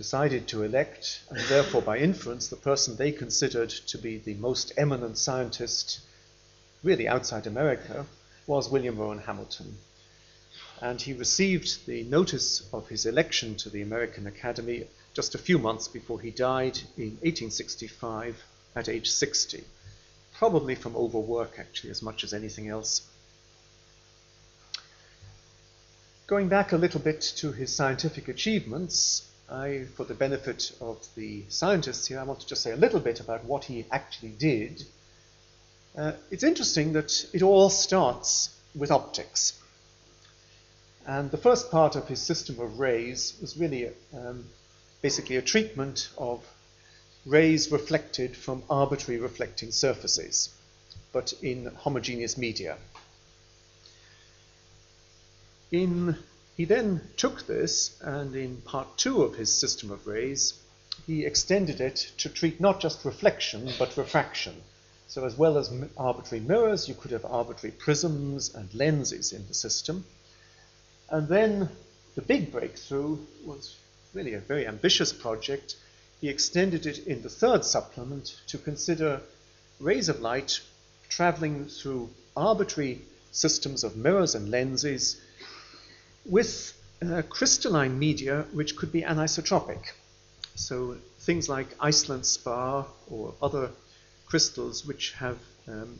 [0.00, 4.72] decided to elect, and therefore by inference, the person they considered to be the most
[4.78, 6.00] eminent scientist,
[6.82, 8.06] really outside America,
[8.46, 9.76] was William Rowan Hamilton.
[10.80, 15.58] And he received the notice of his election to the American Academy just a few
[15.58, 18.42] months before he died in 1865
[18.74, 19.62] at age 60,
[20.32, 23.02] probably from overwork, actually, as much as anything else.
[26.26, 31.44] Going back a little bit to his scientific achievements, I, for the benefit of the
[31.48, 34.84] scientists here, I want to just say a little bit about what he actually did.
[35.96, 39.60] Uh, it's interesting that it all starts with optics.
[41.06, 44.44] And the first part of his system of rays was really um,
[45.02, 46.44] basically a treatment of
[47.26, 50.50] rays reflected from arbitrary reflecting surfaces,
[51.12, 52.76] but in homogeneous media.
[55.72, 56.16] In
[56.60, 60.52] he then took this, and in part two of his system of rays,
[61.06, 64.60] he extended it to treat not just reflection, but refraction.
[65.08, 69.54] So, as well as arbitrary mirrors, you could have arbitrary prisms and lenses in the
[69.54, 70.04] system.
[71.08, 71.70] And then
[72.14, 73.76] the big breakthrough was
[74.12, 75.76] really a very ambitious project.
[76.20, 79.22] He extended it in the third supplement to consider
[79.78, 80.60] rays of light
[81.08, 83.00] traveling through arbitrary
[83.32, 85.18] systems of mirrors and lenses
[86.24, 89.92] with uh, crystalline media which could be anisotropic.
[90.54, 93.70] So things like Iceland spar or other
[94.26, 95.98] crystals which have, um,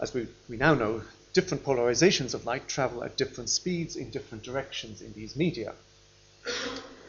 [0.00, 4.44] as we, we now know, different polarizations of light travel at different speeds in different
[4.44, 5.74] directions in these media.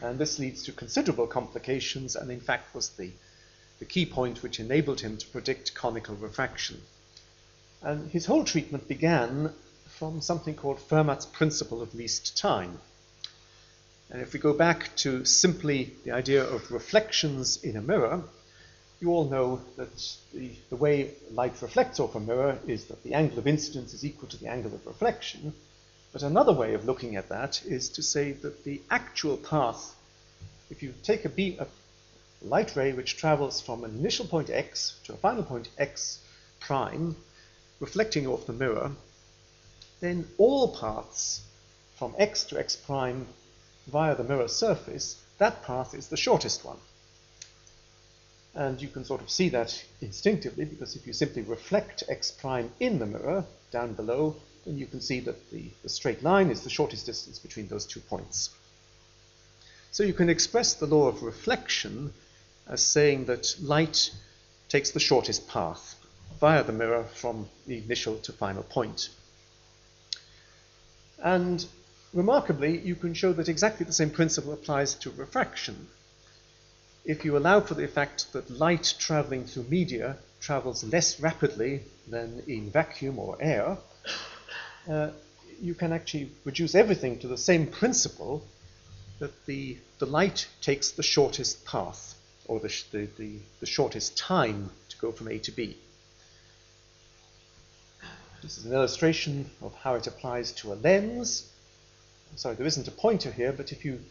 [0.02, 3.12] And this leads to considerable complications and in fact was the,
[3.80, 6.82] the key point which enabled him to predict conical refraction.
[7.82, 9.54] And his whole treatment began
[9.98, 12.80] from something called Fermat's principle of least time.
[14.10, 18.24] And if we go back to simply the idea of reflections in a mirror,
[19.00, 19.90] you all know that
[20.34, 24.06] the, the way light reflects off a mirror is that the angle of incidence is
[24.06, 25.54] equal to the angle of reflection.
[26.12, 29.96] But another way of looking at that is to say that the actual path,
[30.70, 31.68] if you take a, beam, a
[32.46, 36.20] light ray which travels from an initial point x to a final point x
[36.60, 37.16] prime,
[37.80, 38.92] reflecting off the mirror,
[40.04, 41.39] then all paths
[41.96, 43.26] from x to x prime
[43.88, 46.78] via the mirror surface, that path is the shortest one.
[48.54, 52.70] And you can sort of see that instinctively because if you simply reflect x prime
[52.82, 54.36] in the mirror down below,
[54.66, 57.86] then you can see that the, the straight line is the shortest distance between those
[57.86, 58.50] two points.
[59.92, 62.12] So you can express the law of reflection
[62.68, 64.12] as saying that light
[64.68, 65.96] takes the shortest path
[66.42, 69.08] via the mirror from the initial to final point.
[71.24, 71.66] And
[72.14, 75.88] remarkably, you can show that exactly the same principle applies to refraction.
[77.06, 82.44] If you allow for the fact that light traveling through media travels less rapidly than
[82.48, 83.78] in vacuum or air,
[84.90, 85.12] uh,
[85.62, 88.46] you can actually reduce everything to the same principle
[89.20, 92.16] that the, the light takes the shortest path
[92.48, 95.78] or the, the, the, the shortest time to go from A to B.
[98.44, 101.50] This is an illustration of how it applies to a lens.
[102.36, 104.02] sorry, there isn't a pointer here, but if you,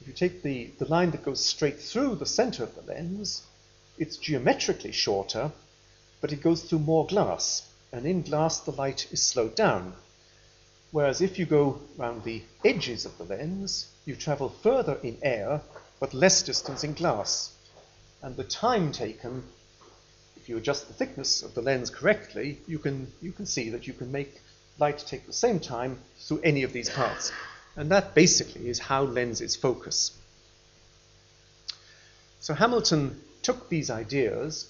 [0.00, 3.42] if you take the, the line that goes straight through the center of the lens,
[3.98, 5.50] it's geometrically shorter,
[6.20, 7.68] but it goes through more glass.
[7.90, 9.94] And in glass, the light is slowed down.
[10.92, 15.62] Whereas if you go around the edges of the lens, you travel further in air,
[15.98, 17.50] but less distance in glass.
[18.22, 19.42] And the time taken
[20.48, 23.92] you adjust the thickness of the lens correctly, you can, you can see that you
[23.92, 24.40] can make
[24.78, 27.32] light take the same time through any of these paths.
[27.76, 30.12] And that basically is how lenses focus.
[32.40, 34.68] So Hamilton took these ideas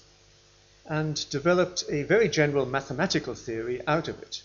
[0.85, 4.41] and developed a very general mathematical theory out of it.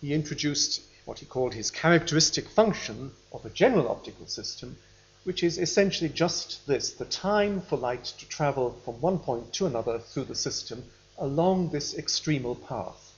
[0.00, 4.76] He introduced what he called his characteristic function of a general optical system,
[5.28, 9.66] which is essentially just this the time for light to travel from one point to
[9.66, 10.82] another through the system
[11.18, 13.12] along this extremal path.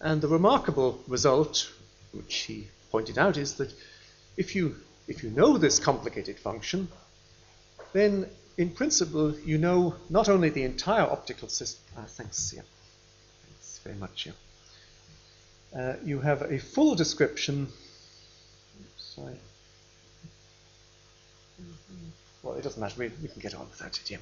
[0.00, 1.70] And the remarkable result,
[2.12, 3.70] which he pointed out, is that
[4.38, 4.76] if you,
[5.08, 6.88] if you know this complicated function,
[7.92, 11.84] then in principle you know not only the entire optical system.
[11.98, 12.62] Uh, thanks, yeah.
[13.44, 15.78] Thanks very much, yeah.
[15.78, 17.68] Uh, you have a full description.
[18.96, 19.36] Sorry.
[22.42, 22.94] Well, it doesn't matter.
[22.98, 24.18] We, we can get on without it, yeah.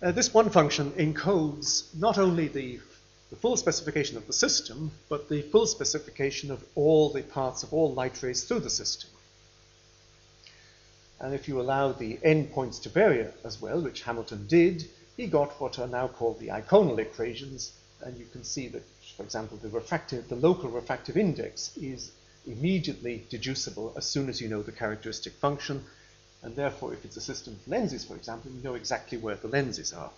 [0.00, 2.78] Uh, this one function encodes not only the,
[3.30, 7.72] the full specification of the system, but the full specification of all the parts of
[7.72, 9.10] all light rays through the system.
[11.20, 15.60] And if you allow the endpoints to vary as well, which Hamilton did, he got
[15.60, 17.72] what are now called the Eikonal equations.
[18.02, 18.84] And you can see that,
[19.16, 22.12] for example, the refractive, the local refractive index is
[22.48, 25.84] immediately deducible as soon as you know the characteristic function.
[26.42, 29.48] And therefore, if it's a system of lenses, for example, you know exactly where the
[29.48, 30.10] lenses are.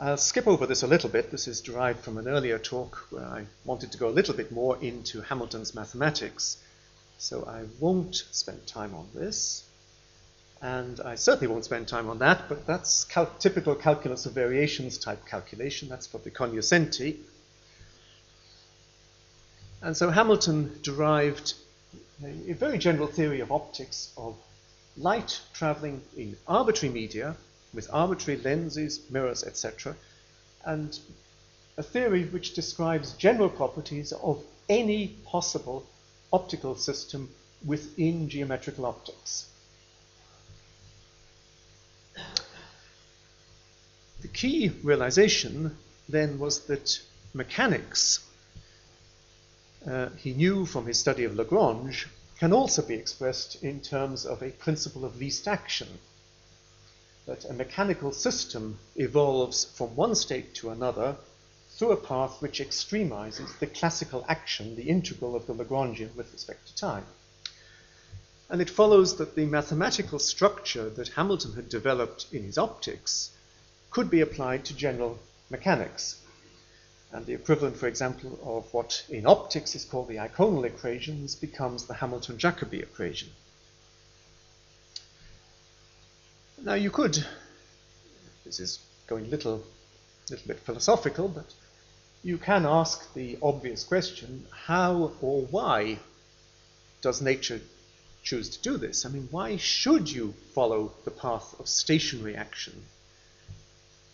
[0.00, 1.32] I'll skip over this a little bit.
[1.32, 4.52] This is derived from an earlier talk where I wanted to go a little bit
[4.52, 6.58] more into Hamilton's mathematics.
[7.18, 9.64] So I won't spend time on this.
[10.62, 14.98] And I certainly won't spend time on that, but that's cal typical calculus of variations
[14.98, 15.88] type calculation.
[15.88, 17.18] That's for the cognoscenti.
[19.80, 21.54] And so Hamilton derived
[22.22, 24.36] a, very general theory of optics of
[24.96, 27.36] light traveling in arbitrary media
[27.72, 29.94] with arbitrary lenses, mirrors, etc.,
[30.64, 30.98] and
[31.76, 35.86] a theory which describes general properties of any possible
[36.32, 37.30] optical system
[37.64, 39.46] within geometrical optics.
[44.20, 45.76] The key realization
[46.08, 47.00] then was that
[47.32, 48.27] mechanics,
[49.88, 54.42] uh, he knew from his study of Lagrange, can also be expressed in terms of
[54.42, 55.88] a principle of least action.
[57.26, 61.16] That a mechanical system evolves from one state to another
[61.70, 66.66] through a path which extremizes the classical action, the integral of the Lagrangian with respect
[66.66, 67.06] to time.
[68.50, 73.30] And it follows that the mathematical structure that Hamilton had developed in his optics
[73.90, 75.18] could be applied to general
[75.50, 76.16] mechanics.
[77.10, 81.86] And the equivalent, for example, of what in optics is called the Eikonal equations becomes
[81.86, 83.30] the Hamilton-Jacobi equation.
[86.62, 87.24] Now you could,
[88.44, 89.62] this is going a little,
[90.28, 91.54] little bit philosophical, but
[92.22, 95.98] you can ask the obvious question how or why
[97.00, 97.60] does nature
[98.22, 99.06] choose to do this?
[99.06, 102.84] I mean, why should you follow the path of stationary action?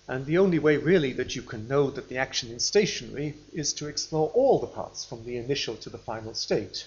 [0.06, 3.72] And the only way, really, that you can know that the action is stationary is
[3.74, 6.86] to explore all the paths from the initial to the final state.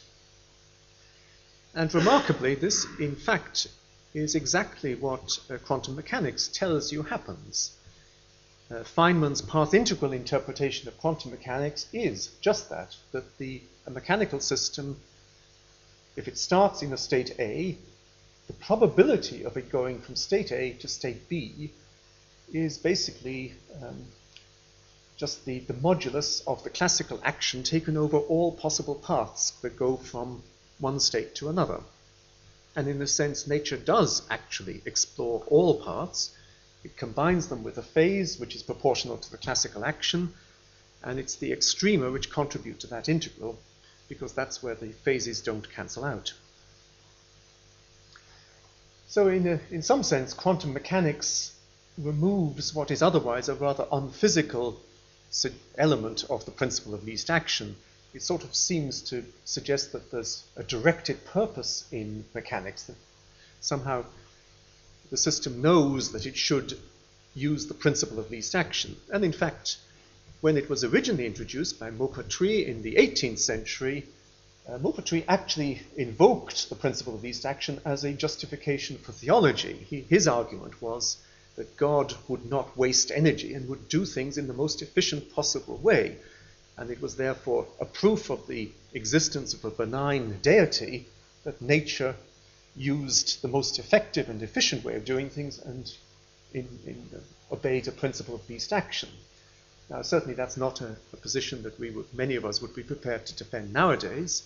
[1.74, 3.68] And remarkably, this, in fact,
[4.14, 7.72] is exactly what uh, quantum mechanics tells you happens.
[8.70, 15.00] Uh, Feynman's path integral interpretation of quantum mechanics is just that, that the mechanical system,
[16.16, 17.78] if it starts in a state A,
[18.48, 21.72] the probability of it going from state A to state B
[22.54, 24.06] is basically um,
[25.18, 29.98] just the, the modulus of the classical action taken over all possible paths that go
[29.98, 30.44] from
[30.80, 31.82] one state to another.
[32.76, 36.36] And in a sense, nature does actually explore all paths,
[36.84, 40.34] it combines them with a phase which is proportional to the classical action,
[41.04, 43.58] and it's the extrema which contribute to that integral,
[44.08, 46.34] because that's where the phases don't cancel out.
[49.08, 51.57] So, in, a, in some sense, quantum mechanics
[51.98, 54.80] removes what is otherwise a rather unphysical
[55.78, 57.76] element of the principle of least action.
[58.14, 62.96] It sort of seems to suggest that there's a directed purpose in mechanics, that
[63.60, 64.06] somehow
[65.10, 66.78] the system knows that it should
[67.34, 68.96] use the principle of least action.
[69.12, 69.78] And in fact,
[70.42, 74.06] when it was originally introduced by Maupertuis in the 18th century,
[74.68, 79.86] uh, Maupertuis actually invoked the principle of least action as a justification for theology.
[79.90, 81.17] He, his argument was
[81.58, 85.78] that God would not waste energy and would do things in the most efficient possible
[85.78, 86.18] way.
[86.78, 91.08] And it was therefore a proof of the existence of a benign deity
[91.44, 92.16] that nature
[92.76, 95.92] used the most effective and efficient way of doing things and
[96.54, 99.10] in, in, uh, obeyed a principle of least action.
[99.90, 102.84] Now, certainly that's not a, a, position that we would, many of us would be
[102.84, 104.44] prepared to defend nowadays.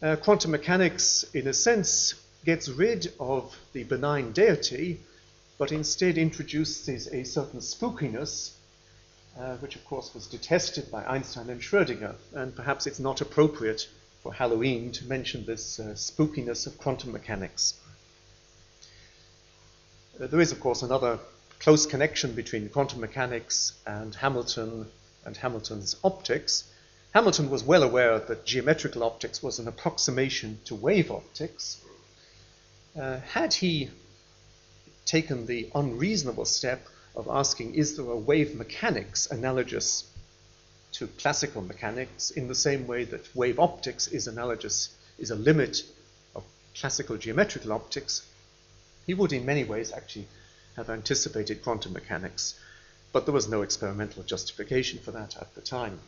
[0.00, 5.00] Uh, quantum mechanics, in a sense, gets rid of the benign deity,
[5.58, 8.52] but instead introduces a certain spookiness,
[9.38, 13.88] uh, which of course was detested by Einstein and Schrödinger, and perhaps it's not appropriate
[14.22, 17.74] for Halloween to mention this uh, spookiness of quantum mechanics.
[20.20, 21.18] Uh, there is, of course, another
[21.58, 24.86] close connection between quantum mechanics and Hamilton
[25.24, 26.64] and Hamilton's optics.
[27.14, 31.80] Hamilton was well aware that geometrical optics was an approximation to wave optics.
[32.98, 33.90] Uh, had he
[35.04, 40.04] taken the unreasonable step of asking, is there a wave mechanics analogous
[40.92, 45.82] to classical mechanics in the same way that wave optics is analogous, is a limit
[46.34, 46.44] of
[46.74, 48.22] classical geometrical optics,
[49.06, 50.28] he would in many ways actually
[50.76, 52.54] have anticipated quantum mechanics,
[53.12, 55.98] but there was no experimental justification for that at the time.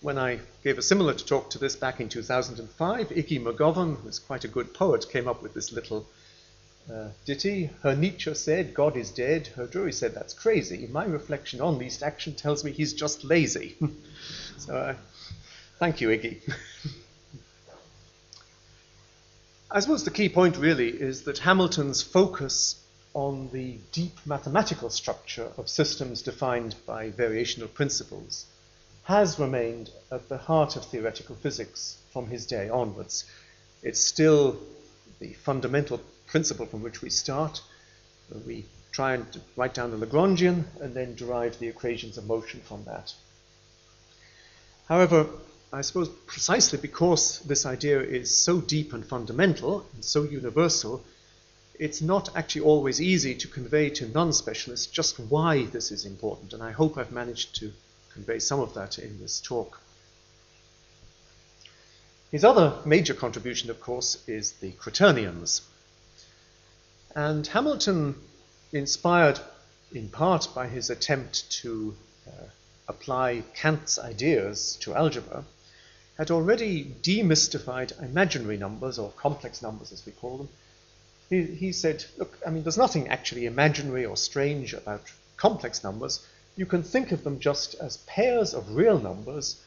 [0.00, 4.44] When I gave a similar talk to this back in 2005, Iggy McGovern, who's quite
[4.44, 6.08] a good poet, came up with this little
[6.90, 7.70] uh, ditty.
[7.82, 9.48] Her Nietzsche said, God is dead.
[9.48, 10.88] Her Drury said, that's crazy.
[10.90, 13.76] My reflection on least action tells me he's just lazy.
[14.58, 14.94] so uh,
[15.78, 16.40] thank you, Iggy.
[19.70, 22.76] I suppose the key point really is that Hamilton's focus
[23.14, 28.46] on the deep mathematical structure of systems defined by variational principles
[29.04, 33.24] has remained at the heart of theoretical physics from his day onwards.
[33.82, 34.58] It's still
[35.18, 36.00] the fundamental
[36.32, 37.60] principle from which we start.
[38.34, 42.60] Uh, we try and write down the Lagrangian and then derive the equations of motion
[42.60, 43.12] from that.
[44.88, 45.26] However,
[45.74, 51.04] I suppose precisely because this idea is so deep and fundamental and so universal,
[51.78, 56.54] it's not actually always easy to convey to non specialists just why this is important,
[56.54, 57.72] and I hope I've managed to
[58.14, 59.80] convey some of that in this talk.
[62.30, 65.60] His other major contribution, of course, is the quaternions.
[67.14, 68.14] And Hamilton,
[68.72, 69.38] inspired
[69.92, 71.94] in part by his attempt to
[72.26, 72.46] uh,
[72.88, 75.44] apply Kant's ideas to algebra,
[76.16, 80.48] had already demystified imaginary numbers, or complex numbers as we call them.
[81.28, 85.02] He, he said, look, I mean, there's nothing actually imaginary or strange about
[85.36, 86.26] complex numbers.
[86.56, 89.60] You can think of them just as pairs of real numbers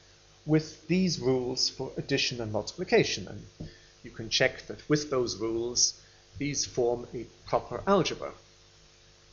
[0.45, 3.27] with these rules for addition and multiplication.
[3.27, 3.69] And
[4.03, 5.99] you can check that with those rules,
[6.37, 8.31] these form a proper algebra.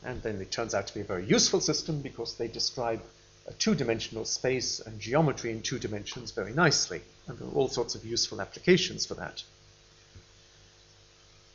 [0.03, 3.01] And then it turns out to be a very useful system because they describe
[3.47, 7.95] a two-dimensional space and geometry in two dimensions very nicely, and there are all sorts
[7.95, 9.43] of useful applications for that.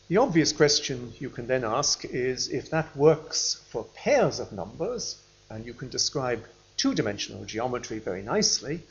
[0.09, 5.17] The obvious question you can then ask is if that works for pairs of numbers,
[5.51, 6.45] and you can describe
[6.77, 8.83] two-dimensional geometry very nicely,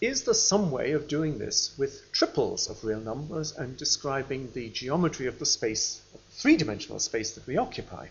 [0.00, 4.68] is there some way of doing this with triples of real numbers and describing the
[4.70, 8.06] geometry of the space, three-dimensional space that we occupy?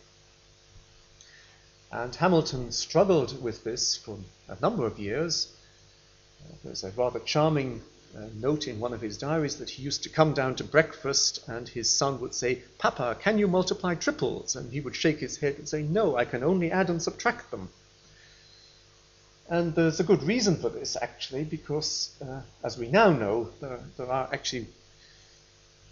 [1.89, 4.17] And Hamilton struggled with this for
[4.49, 5.53] a number of years.
[6.43, 7.81] Uh, there's a rather charming
[8.17, 11.39] uh, note in one of his diaries that he used to come down to breakfast
[11.47, 14.57] and his son would say, Papa, can you multiply triples?
[14.57, 17.51] And he would shake his head and say, No, I can only add and subtract
[17.51, 17.69] them.
[19.49, 23.79] And there's a good reason for this, actually, because uh, as we now know, there,
[23.97, 24.67] there are actually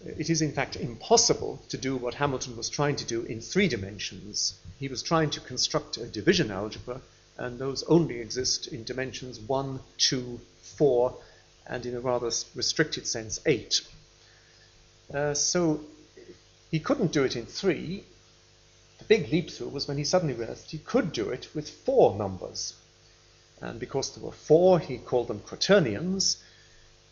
[0.04, 3.66] it is in fact impossible to do what Hamilton was trying to do in three
[3.66, 4.54] dimensions.
[4.78, 7.00] He was trying to construct a division algebra,
[7.38, 11.16] and those only exist in dimensions one, two, four,
[11.66, 13.80] and in a rather restricted sense, 8.
[15.12, 15.80] Uh, so
[16.70, 18.04] he couldn't do it in three.
[18.98, 22.16] The big leap through was when he suddenly realized he could do it with four
[22.16, 22.74] numbers.
[23.60, 26.36] And because there were four, he called them quaternions,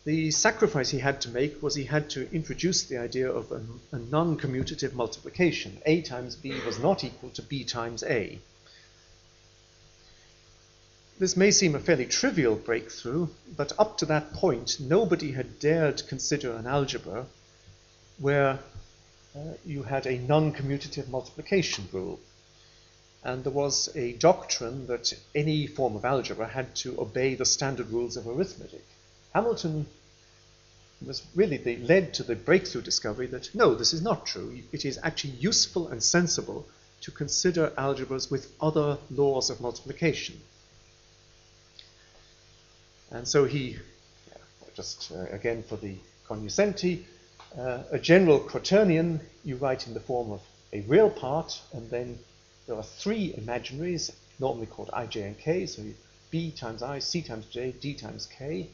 [0.05, 3.61] the sacrifice he had to make was he had to introduce the idea of a,
[3.91, 5.81] a non commutative multiplication.
[5.87, 8.39] A times B was not equal to B times A.
[11.17, 16.07] This may seem a fairly trivial breakthrough, but up to that point, nobody had dared
[16.07, 17.25] consider an algebra
[18.19, 18.59] where
[19.35, 22.19] uh, you had a non commutative multiplication rule.
[23.25, 27.89] And there was a doctrine that any form of algebra had to obey the standard
[27.89, 28.85] rules of arithmetic.
[29.33, 29.87] Hamilton
[31.03, 34.61] was really the, led to the breakthrough discovery that no, this is not true.
[34.71, 36.67] It is actually useful and sensible
[37.01, 40.39] to consider algebras with other laws of multiplication.
[43.09, 43.77] And so he,
[44.75, 45.95] just uh, again for the
[46.27, 47.05] cognoscenti,
[47.57, 50.41] uh, a general quaternion you write in the form of
[50.73, 52.19] a real part, and then
[52.67, 55.65] there are three imaginaries, normally called i, j, and k.
[55.65, 55.83] So
[56.31, 58.69] b times i, c times j, d times k.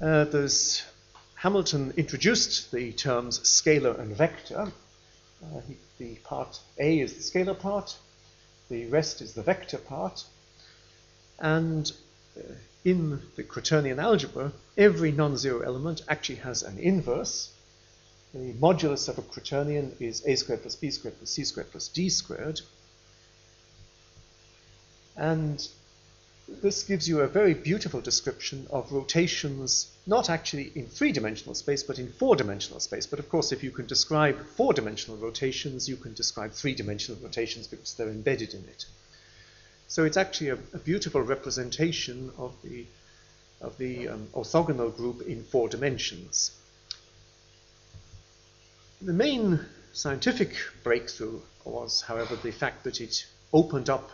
[0.00, 0.24] Uh,
[1.34, 4.70] Hamilton introduced the terms scalar and vector.
[5.42, 7.96] Uh, he, the part A is the scalar part,
[8.68, 10.24] the rest is the vector part,
[11.38, 11.92] and
[12.36, 12.42] uh,
[12.84, 17.52] in the quaternion algebra, every non-zero element actually has an inverse.
[18.32, 21.88] The modulus of a quaternion is a squared plus b squared plus c squared plus
[21.88, 22.60] d squared.
[25.16, 25.66] And
[26.62, 31.82] this gives you a very beautiful description of rotations, not actually in three dimensional space,
[31.82, 33.06] but in four dimensional space.
[33.06, 37.20] But of course, if you can describe four dimensional rotations, you can describe three dimensional
[37.22, 38.86] rotations because they're embedded in it.
[39.88, 42.86] So it's actually a, a beautiful representation of the,
[43.60, 46.52] of the um, orthogonal group in four dimensions.
[49.02, 54.10] The main scientific breakthrough was, however, the fact that it opened up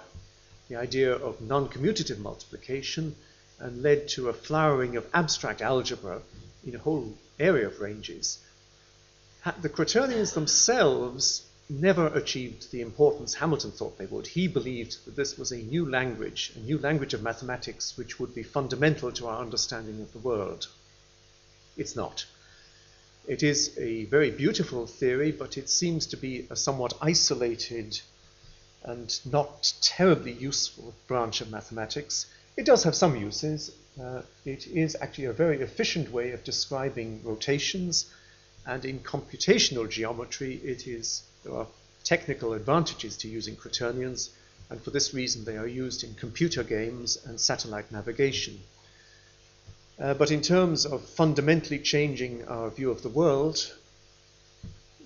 [0.68, 3.16] the idea of non-commutative multiplication
[3.58, 6.22] and led to a flowering of abstract algebra
[6.64, 8.38] in a whole area of ranges.
[9.60, 14.28] The quaternions themselves never achieved the importance Hamilton thought they would.
[14.28, 18.36] He believed that this was a new language, a new language of mathematics which would
[18.36, 20.68] be fundamental to our understanding of the world.
[21.76, 22.24] It's not.
[23.26, 28.00] It is a very beautiful theory, but it seems to be a somewhat isolated
[28.84, 32.26] and not terribly useful branch of mathematics.
[32.56, 33.72] It does have some uses.
[34.00, 38.06] Uh, it is actually a very efficient way of describing rotations,
[38.64, 41.66] and in computational geometry, it is there are
[42.04, 44.30] technical advantages to using quaternions,
[44.70, 48.60] and for this reason, they are used in computer games and satellite navigation.
[49.98, 53.74] Uh, but in terms of fundamentally changing our view of the world,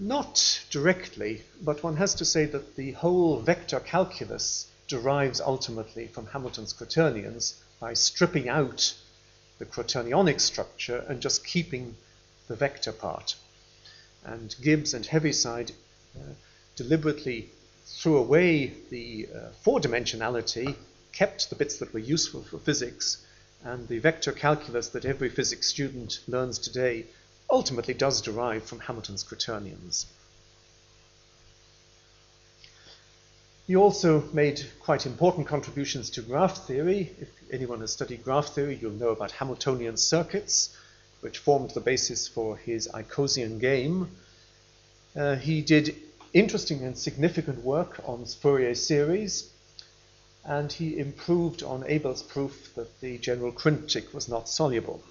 [0.00, 6.26] not directly, but one has to say that the whole vector calculus derives ultimately from
[6.26, 8.94] Hamilton's quaternions by stripping out
[9.58, 11.94] the quaternionic structure and just keeping
[12.48, 13.36] the vector part.
[14.24, 15.70] And Gibbs and Heaviside
[16.16, 16.32] uh,
[16.74, 17.50] deliberately
[17.86, 20.74] threw away the uh, four dimensionality,
[21.12, 23.24] kept the bits that were useful for physics,
[23.64, 27.06] and the vector calculus that every physics student learns today
[27.50, 30.06] ultimately does derive from Hamilton's quaternions.
[33.66, 37.14] He also made quite important contributions to graph theory.
[37.20, 40.76] If anyone has studied graph theory, you'll know about Hamiltonian circuits,
[41.20, 44.10] which formed the basis for his Icosian game.
[45.14, 45.94] Uh, he did
[46.32, 49.50] interesting and significant work on Fourier series,
[50.44, 55.02] and he improved on Abel's proof that the general quintic was not soluble.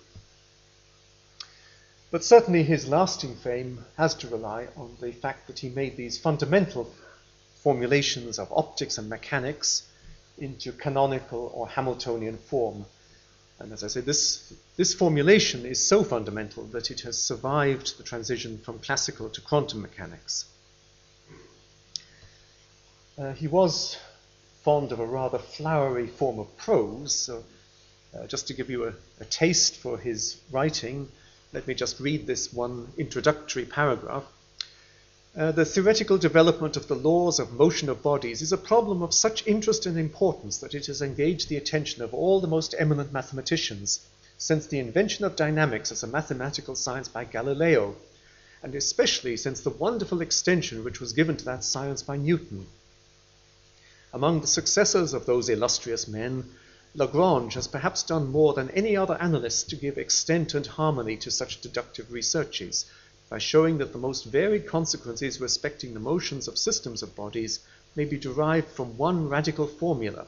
[2.12, 6.18] But certainly his lasting fame has to rely on the fact that he made these
[6.18, 6.92] fundamental
[7.62, 9.84] formulations of optics and mechanics
[10.40, 12.86] into canonical or Hamiltonian form.
[13.60, 18.04] And as I say, this, this formulation is so fundamental that it has survived the
[18.04, 20.46] transition from classical to quantum mechanics.
[23.18, 23.98] Uh, he was
[24.64, 27.44] fond of a rather flowery form of prose, so
[28.14, 31.08] uh, just to give you a, a taste for his writing,
[31.54, 34.26] let me just read this one introductory paragraph.
[35.38, 39.14] Uh, the theoretical development of the laws of motion of bodies is a problem of
[39.14, 43.14] such interest and importance that it has engaged the attention of all the most eminent
[43.14, 44.00] mathematicians
[44.40, 47.96] since the invention of dynamics as a mathematical science by Galileo,
[48.64, 52.66] and especially since the wonderful extension which was given to that science by Newton.
[54.12, 56.46] Among the successors of those illustrious men,
[56.96, 61.30] Lagrange has perhaps done more than any other analyst to give extent and harmony to
[61.30, 62.86] such deductive researches,
[63.30, 67.60] by showing that the most varied consequences respecting the motions of systems of bodies
[67.96, 70.26] may be derived from one radical formula,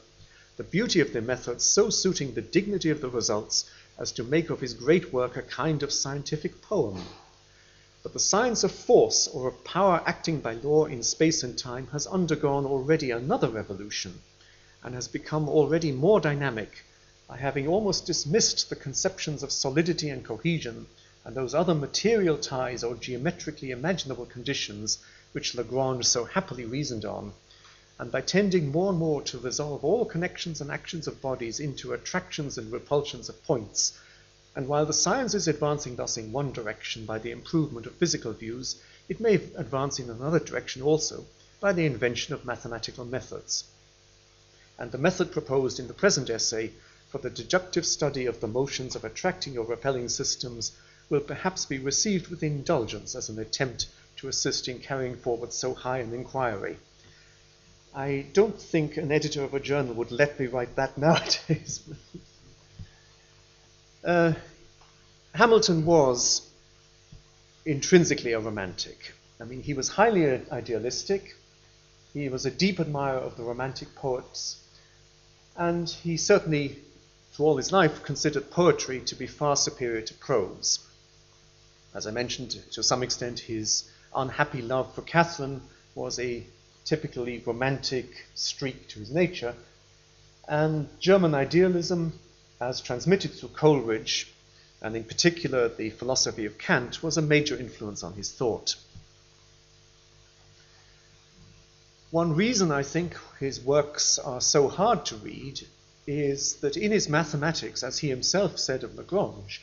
[0.57, 3.67] the beauty of their methods so suiting the dignity of the results
[3.97, 7.03] as to make of his great work a kind of scientific poem.
[8.03, 11.85] But the science of force, or of power acting by law in space and time,
[11.91, 14.19] has undergone already another revolution
[14.83, 16.83] and has become already more dynamic
[17.27, 20.87] by having almost dismissed the conceptions of solidity and cohesion
[21.23, 24.97] and those other material ties or geometrically imaginable conditions
[25.33, 27.33] which Lagrange so happily reasoned on,
[27.99, 31.93] and by tending more and more to resolve all connections and actions of bodies into
[31.93, 33.93] attractions and repulsions of points.
[34.55, 38.33] And while the science is advancing thus in one direction by the improvement of physical
[38.33, 41.25] views, it may advance in another direction also
[41.59, 43.65] by the invention of mathematical methods
[44.81, 46.71] and the method proposed in the present essay
[47.07, 50.71] for the deductive study of the motions of attracting or repelling systems
[51.07, 53.85] will perhaps be received with indulgence as an attempt
[54.17, 56.77] to assist in carrying forward so high an inquiry.
[57.93, 61.83] I don't think an editor of a journal would let me write that nowadays.
[64.03, 64.33] Uh,
[65.33, 66.49] Hamilton was
[67.65, 69.13] intrinsically a romantic.
[69.39, 71.35] I mean, he was highly idealistic.
[72.13, 74.57] He was a deep admirer of the romantic poets
[75.55, 76.77] and he certainly
[77.31, 80.79] through all his life, considered poetry to be far superior to prose.
[81.93, 85.61] As I mentioned, to some extent, his unhappy love for Catherine
[85.95, 86.43] was a
[86.83, 89.55] typically romantic streak to his nature,
[90.47, 92.19] and German idealism,
[92.61, 94.31] as transmitted through Coleridge,
[94.81, 98.75] and in particular the philosophy of Kant, was a major influence on his thought.
[102.11, 105.65] One reason I think his works are so hard to read
[106.05, 109.61] is that in his mathematics, as he himself said of Lagrange,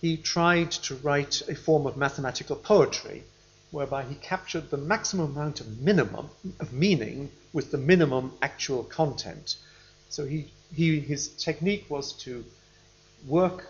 [0.00, 3.22] he tried to write a form of mathematical poetry
[3.70, 6.28] whereby he captured the maximum amount of minimum
[6.58, 9.56] of meaning with the minimum actual content.
[10.12, 12.44] So he, he his technique was to
[13.26, 13.66] work,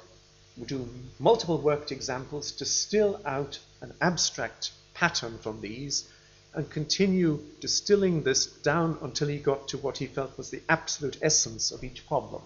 [0.66, 0.88] do
[1.20, 6.08] multiple worked examples, distill out an abstract pattern from these,
[6.52, 11.16] and continue distilling this down until he got to what he felt was the absolute
[11.22, 12.42] essence of each problem.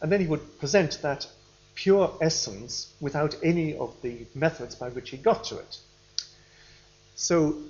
[0.00, 1.28] And then he would present that
[1.76, 5.78] pure essence without any of the methods by which he got to it.
[7.14, 7.62] So,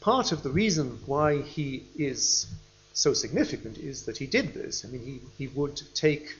[0.00, 2.46] part of the reason why he is
[2.94, 4.84] so significant is that he did this.
[4.84, 6.36] I mean, he, he would take,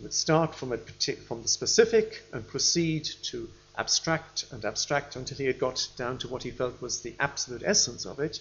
[0.00, 5.46] would start from, a, from the specific and proceed to abstract and abstract until he
[5.46, 8.40] had got down to what he felt was the absolute essence of it.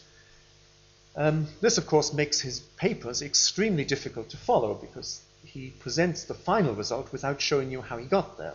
[1.16, 6.36] Um, this, of course, makes his papers extremely difficult to follow because he presents the
[6.36, 8.54] final result without showing you how he got there.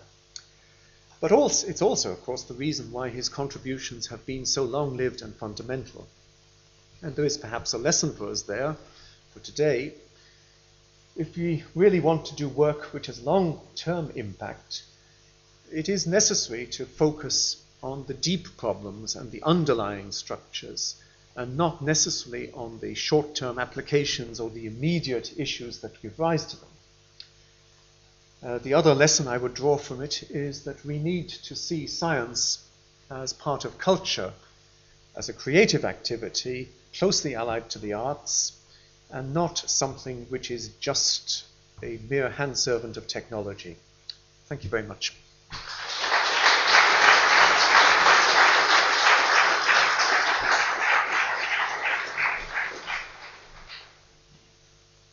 [1.21, 4.97] But also, it's also, of course, the reason why his contributions have been so long
[4.97, 6.07] lived and fundamental.
[7.05, 8.77] And there is perhaps a lesson for us there
[9.35, 9.93] for today.
[11.17, 14.85] If we really want to do work which has long term impact,
[15.71, 20.95] it is necessary to focus on the deep problems and the underlying structures,
[21.37, 26.47] and not necessarily on the short term applications or the immediate issues that give rise
[26.47, 26.69] to them.
[28.43, 31.87] Uh, the other lesson I would draw from it is that we need to see
[31.87, 32.67] science
[33.11, 34.33] as part of culture,
[35.17, 38.53] as a creative activity closely allied to the arts,
[39.11, 41.45] and not something which is just
[41.83, 43.77] a mere hand servant of technology.
[44.47, 45.15] Thank you very much.